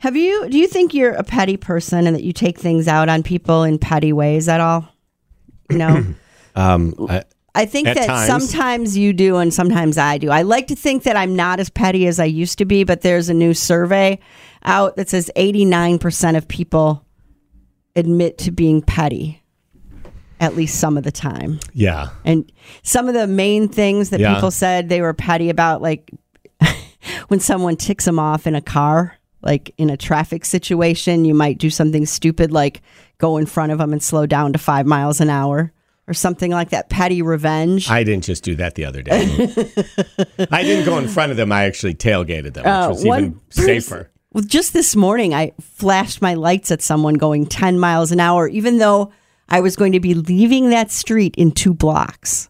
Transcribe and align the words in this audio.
Have 0.00 0.16
you? 0.16 0.48
Do 0.48 0.58
you 0.58 0.66
think 0.66 0.94
you're 0.94 1.12
a 1.12 1.22
petty 1.24 1.56
person 1.56 2.06
and 2.06 2.16
that 2.16 2.24
you 2.24 2.32
take 2.32 2.58
things 2.58 2.88
out 2.88 3.08
on 3.08 3.22
people 3.22 3.62
in 3.62 3.78
petty 3.78 4.12
ways 4.12 4.48
at 4.48 4.60
all? 4.60 4.88
No. 5.70 6.04
Um, 6.54 6.94
I, 7.08 7.22
I 7.54 7.64
think 7.64 7.86
that 7.86 8.06
times. 8.06 8.26
sometimes 8.26 8.94
you 8.94 9.14
do 9.14 9.36
and 9.38 9.54
sometimes 9.54 9.96
I 9.96 10.18
do. 10.18 10.28
I 10.28 10.42
like 10.42 10.66
to 10.66 10.76
think 10.76 11.04
that 11.04 11.16
I'm 11.16 11.34
not 11.34 11.60
as 11.60 11.70
petty 11.70 12.06
as 12.06 12.20
I 12.20 12.26
used 12.26 12.58
to 12.58 12.66
be, 12.66 12.84
but 12.84 13.00
there's 13.00 13.30
a 13.30 13.34
new 13.34 13.54
survey 13.54 14.18
out 14.66 14.96
that 14.96 15.08
says 15.08 15.30
89% 15.34 16.36
of 16.36 16.46
people 16.46 17.06
admit 17.96 18.36
to 18.38 18.50
being 18.50 18.82
petty 18.82 19.42
at 20.40 20.56
least 20.56 20.78
some 20.78 20.98
of 20.98 21.04
the 21.04 21.10
time. 21.12 21.58
yeah. 21.72 22.08
And 22.26 22.52
some 22.82 23.08
of 23.08 23.14
the 23.14 23.26
main 23.26 23.66
things 23.68 24.10
that 24.10 24.20
Yeah. 24.20 24.34
people 24.34 24.50
said 24.50 24.90
they 24.90 25.00
were 25.00 25.14
petty 25.14 25.48
about, 25.48 25.80
like 25.80 26.10
when 27.28 27.40
someone 27.40 27.76
ticks 27.76 28.04
them 28.04 28.18
off 28.18 28.46
in 28.46 28.54
a 28.54 28.60
car, 28.60 29.16
like 29.42 29.74
in 29.78 29.90
a 29.90 29.96
traffic 29.96 30.44
situation, 30.44 31.24
you 31.24 31.34
might 31.34 31.58
do 31.58 31.70
something 31.70 32.06
stupid 32.06 32.52
like 32.52 32.80
go 33.18 33.36
in 33.36 33.46
front 33.46 33.72
of 33.72 33.78
them 33.78 33.92
and 33.92 34.02
slow 34.02 34.26
down 34.26 34.52
to 34.52 34.58
five 34.58 34.86
miles 34.86 35.20
an 35.20 35.30
hour 35.30 35.72
or 36.08 36.14
something 36.14 36.50
like 36.50 36.70
that. 36.70 36.88
Petty 36.90 37.22
revenge. 37.22 37.88
I 37.90 38.02
didn't 38.04 38.24
just 38.24 38.42
do 38.44 38.54
that 38.56 38.74
the 38.74 38.84
other 38.84 39.02
day. 39.02 39.22
I 40.50 40.62
didn't 40.62 40.84
go 40.84 40.98
in 40.98 41.08
front 41.08 41.30
of 41.30 41.36
them. 41.36 41.52
I 41.52 41.64
actually 41.64 41.94
tailgated 41.94 42.54
them, 42.54 42.64
which 42.64 42.66
Uh, 42.66 42.88
was 42.90 43.04
even 43.06 43.40
safer. 43.50 44.10
Well, 44.32 44.44
just 44.44 44.72
this 44.72 44.96
morning, 44.96 45.34
I 45.34 45.52
flashed 45.60 46.22
my 46.22 46.34
lights 46.34 46.70
at 46.70 46.80
someone 46.82 47.14
going 47.14 47.46
10 47.46 47.78
miles 47.78 48.12
an 48.12 48.18
hour, 48.20 48.48
even 48.48 48.78
though 48.78 49.12
I 49.48 49.60
was 49.60 49.76
going 49.76 49.92
to 49.92 50.00
be 50.00 50.14
leaving 50.14 50.70
that 50.70 50.90
street 50.90 51.34
in 51.36 51.52
two 51.52 51.74
blocks. 51.74 52.48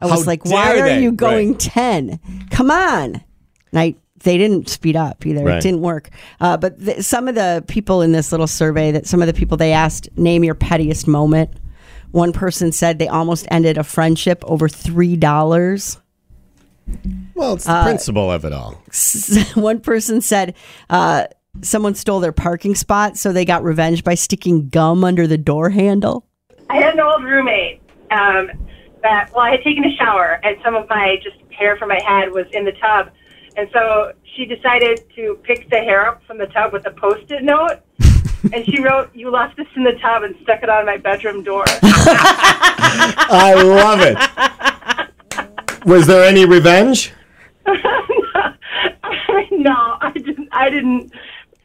I 0.00 0.06
was 0.06 0.20
How 0.24 0.26
like, 0.26 0.44
why 0.44 0.78
are 0.78 0.82
they?" 0.82 1.02
you 1.02 1.12
going 1.12 1.52
Right. 1.52 1.60
10? 1.60 2.20
Come 2.50 2.70
on. 2.70 3.22
And 3.70 3.78
I, 3.78 3.94
they 4.20 4.38
didn't 4.38 4.68
speed 4.68 4.96
up 4.96 5.24
either. 5.26 5.48
It 5.48 5.62
didn't 5.62 5.80
work. 5.82 6.10
Uh, 6.40 6.56
but 6.56 6.78
th- 6.84 7.02
some 7.02 7.28
of 7.28 7.34
the 7.34 7.64
people 7.68 8.02
in 8.02 8.12
this 8.12 8.32
little 8.32 8.46
survey, 8.46 8.90
that 8.92 9.06
some 9.06 9.20
of 9.20 9.26
the 9.26 9.34
people 9.34 9.56
they 9.56 9.72
asked, 9.72 10.08
name 10.16 10.42
your 10.44 10.54
pettiest 10.54 11.06
moment. 11.06 11.50
One 12.12 12.32
person 12.32 12.72
said 12.72 12.98
they 12.98 13.08
almost 13.08 13.46
ended 13.50 13.76
a 13.78 13.84
friendship 13.84 14.42
over 14.46 14.68
$3. 14.68 15.98
Well, 17.34 17.54
it's 17.54 17.64
the 17.64 17.72
Uh, 17.72 17.84
principle 17.84 18.30
of 18.30 18.44
it 18.44 18.52
all. 18.52 18.80
one 19.54 19.80
person 19.80 20.20
said 20.20 20.54
uh, 20.88 21.26
someone 21.62 21.94
stole 21.94 22.20
their 22.20 22.32
parking 22.32 22.74
spot, 22.74 23.16
so 23.16 23.32
they 23.32 23.44
got 23.44 23.62
revenge 23.62 24.04
by 24.04 24.14
sticking 24.14 24.68
gum 24.68 25.04
under 25.04 25.26
the 25.26 25.38
door 25.38 25.70
handle. 25.70 26.24
I 26.70 26.76
had 26.76 26.94
an 26.94 27.00
old 27.00 27.22
roommate 27.24 27.80
um, 28.10 28.50
that, 29.02 29.30
well, 29.34 29.40
I 29.44 29.50
had 29.50 29.62
taken 29.62 29.84
a 29.84 29.94
shower 29.96 30.40
and 30.42 30.56
some 30.64 30.74
of 30.74 30.88
my 30.88 31.16
just 31.22 31.36
hair 31.52 31.76
from 31.76 31.88
my 31.88 32.00
head 32.06 32.32
was 32.32 32.46
in 32.52 32.64
the 32.64 32.72
tub. 32.72 33.10
And 33.56 33.68
so 33.72 34.12
she 34.34 34.44
decided 34.44 35.02
to 35.16 35.38
pick 35.42 35.68
the 35.70 35.78
hair 35.78 36.06
up 36.06 36.22
from 36.26 36.38
the 36.38 36.46
tub 36.46 36.74
with 36.74 36.86
a 36.86 36.90
post 36.90 37.30
it 37.30 37.42
note. 37.42 37.80
and 38.52 38.66
she 38.66 38.82
wrote, 38.82 39.10
You 39.14 39.30
left 39.30 39.56
this 39.56 39.66
in 39.76 39.82
the 39.82 39.94
tub 40.02 40.22
and 40.22 40.36
stuck 40.42 40.62
it 40.62 40.68
on 40.68 40.84
my 40.84 40.98
bedroom 40.98 41.42
door. 41.42 41.64
I 43.28 43.54
love 43.56 44.00
it. 44.02 44.18
Was 45.86 46.06
there 46.06 46.24
any 46.24 46.44
revenge? 46.44 47.14
no, 47.66 47.74
I 50.00 50.12
didn't. 50.14 50.48
I 50.52 50.68
didn't. 50.68 51.12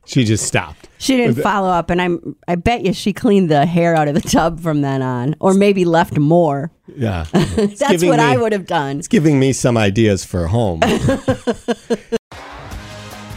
She 0.06 0.24
just 0.24 0.46
stopped. 0.46 0.88
She 1.02 1.18
didn't 1.18 1.42
follow 1.42 1.70
up, 1.70 1.90
and 1.90 2.00
I'm 2.00 2.36
I 2.48 2.54
bet 2.54 2.86
you 2.86 2.94
she 2.94 3.12
cleaned 3.12 3.50
the 3.50 3.66
hair 3.66 3.96
out 3.96 4.08
of 4.08 4.14
the 4.14 4.22
tub 4.30 4.60
from 4.60 4.82
then 4.82 5.02
on, 5.02 5.36
or 5.40 5.56
maybe 5.56 5.84
left 5.84 6.20
more. 6.20 6.72
Yeah. 6.96 7.26
That's 7.32 7.90
giving 7.90 8.10
what 8.10 8.20
I 8.20 8.38
would 8.38 8.52
have 8.52 8.68
done. 8.68 9.00
It's 9.00 9.08
giving 9.08 9.40
me 9.40 9.52
some 9.52 9.78
ideas 9.78 10.24
for 10.24 10.46
home. 10.46 10.82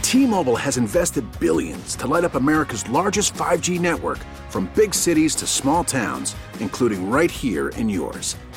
T-Mobile 0.03 0.55
has 0.55 0.77
invested 0.77 1.25
billions 1.39 1.95
to 1.95 2.05
light 2.05 2.23
up 2.23 2.35
America's 2.35 2.87
largest 2.87 3.33
5G 3.33 3.79
network 3.79 4.19
from 4.49 4.69
big 4.75 4.93
cities 4.93 5.33
to 5.35 5.47
small 5.47 5.83
towns, 5.83 6.35
including 6.59 7.09
right 7.09 7.31
here 7.31 7.69
in 7.69 7.89
yours. 7.89 8.37